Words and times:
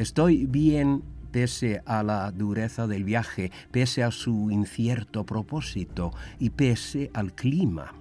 Estoy 0.00 0.46
bien 0.46 1.02
pese 1.30 1.82
a 1.84 2.02
la 2.02 2.32
dureza 2.32 2.86
del 2.86 3.04
viaje, 3.04 3.52
pese 3.70 4.02
a 4.02 4.10
su 4.10 4.50
incierto 4.50 5.26
propósito 5.26 6.14
y 6.38 6.48
pese 6.48 7.10
al 7.12 7.34
clima. 7.34 7.92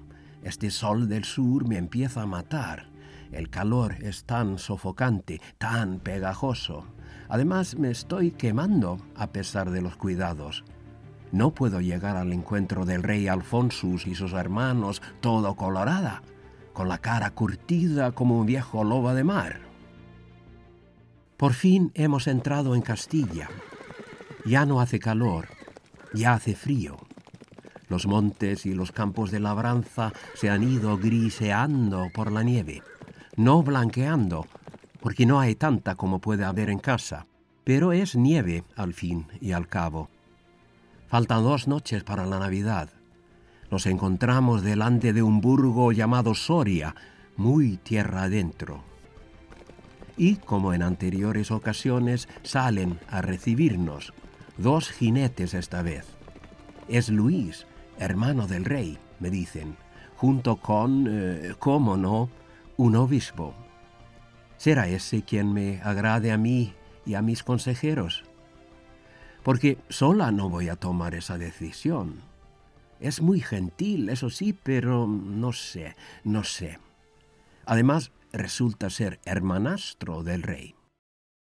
Este 0.41 0.71
sol 0.71 1.09
del 1.09 1.25
sur 1.25 1.67
me 1.67 1.75
empieza 1.75 2.21
a 2.21 2.25
matar. 2.25 2.87
El 3.33 3.49
calor 3.49 3.95
es 3.99 4.23
tan 4.23 4.59
sofocante, 4.59 5.41
tan 5.57 5.99
pegajoso. 5.99 6.85
Además 7.27 7.77
me 7.77 7.91
estoy 7.91 8.31
quemando 8.31 9.01
a 9.17 9.33
pesar 9.33 9.69
de 9.69 9.81
los 9.81 9.97
cuidados. 9.97 10.63
No 11.33 11.53
puedo 11.53 11.81
llegar 11.81 12.15
al 12.15 12.31
encuentro 12.31 12.85
del 12.85 13.03
rey 13.03 13.27
Alfonsus 13.27 14.07
y 14.07 14.15
sus 14.15 14.31
hermanos 14.31 15.01
todo 15.19 15.53
colorada, 15.57 16.23
con 16.71 16.87
la 16.87 16.99
cara 16.99 17.31
curtida 17.31 18.13
como 18.13 18.39
un 18.39 18.45
viejo 18.45 18.85
lobo 18.85 19.13
de 19.13 19.25
mar. 19.25 19.68
Por 21.39 21.53
fin 21.53 21.93
hemos 21.93 22.27
entrado 22.27 22.75
en 22.75 22.81
Castilla. 22.81 23.47
Ya 24.43 24.65
no 24.65 24.81
hace 24.81 24.99
calor, 24.99 25.47
ya 26.13 26.33
hace 26.33 26.53
frío. 26.53 26.97
Los 27.87 28.07
montes 28.07 28.65
y 28.65 28.73
los 28.73 28.91
campos 28.91 29.31
de 29.31 29.39
labranza 29.39 30.11
se 30.33 30.49
han 30.49 30.63
ido 30.63 30.97
griseando 30.97 32.09
por 32.13 32.29
la 32.29 32.43
nieve, 32.43 32.83
no 33.37 33.63
blanqueando, 33.63 34.47
porque 34.99 35.25
no 35.25 35.39
hay 35.39 35.55
tanta 35.55 35.95
como 35.95 36.19
puede 36.19 36.43
haber 36.43 36.69
en 36.69 36.79
casa, 36.79 37.25
pero 37.63 37.93
es 37.93 38.17
nieve 38.17 38.65
al 38.75 38.93
fin 38.93 39.25
y 39.39 39.53
al 39.53 39.69
cabo. 39.69 40.09
Faltan 41.07 41.43
dos 41.45 41.69
noches 41.69 42.03
para 42.03 42.25
la 42.25 42.39
Navidad. 42.39 42.89
Nos 43.71 43.85
encontramos 43.85 44.61
delante 44.61 45.13
de 45.13 45.23
un 45.23 45.39
burgo 45.39 45.93
llamado 45.93 46.35
Soria, 46.35 46.95
muy 47.37 47.77
tierra 47.77 48.23
adentro 48.23 48.89
y, 50.19 50.35
como 50.35 50.73
en 50.73 50.83
anteriores 50.83 51.49
ocasiones, 51.49 52.27
salen 52.43 52.99
a 53.07 53.21
recibirnos, 53.21 54.13
dos 54.57 54.91
jinetes 54.91 55.53
esta 55.53 55.81
vez. 55.81 56.05
Es 56.89 57.07
Luis, 57.07 57.65
hermano 57.97 58.45
del 58.45 58.65
rey, 58.65 58.97
me 59.21 59.29
dicen, 59.29 59.77
junto 60.17 60.57
con, 60.57 61.07
eh, 61.09 61.53
cómo 61.57 61.95
no, 61.95 62.29
un 62.75 62.97
obispo. 62.97 63.55
¿Será 64.57 64.89
ese 64.89 65.21
quien 65.21 65.53
me 65.53 65.81
agrade 65.81 66.33
a 66.33 66.37
mí 66.37 66.73
y 67.05 67.13
a 67.13 67.21
mis 67.21 67.41
consejeros? 67.41 68.25
Porque 69.41 69.77
sola 69.87 70.33
no 70.33 70.49
voy 70.49 70.67
a 70.67 70.75
tomar 70.75 71.15
esa 71.15 71.37
decisión. 71.37 72.23
Es 72.99 73.21
muy 73.21 73.39
gentil, 73.39 74.09
eso 74.09 74.29
sí, 74.29 74.51
pero 74.51 75.07
no 75.07 75.53
sé, 75.53 75.95
no 76.25 76.43
sé. 76.43 76.77
Además, 77.65 78.11
resulta 78.31 78.89
ser 78.89 79.19
hermanastro 79.25 80.23
del 80.23 80.43
rey. 80.43 80.78